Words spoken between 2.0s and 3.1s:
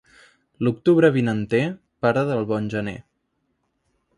pare del bon gener.